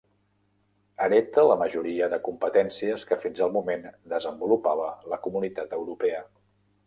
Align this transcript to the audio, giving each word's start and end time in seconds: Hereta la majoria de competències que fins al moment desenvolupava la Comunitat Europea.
Hereta 1.07 1.43
la 1.49 1.57
majoria 1.63 2.07
de 2.13 2.19
competències 2.27 3.05
que 3.11 3.19
fins 3.25 3.43
al 3.47 3.53
moment 3.57 3.85
desenvolupava 4.15 4.87
la 5.13 5.23
Comunitat 5.27 5.77
Europea. 5.81 6.25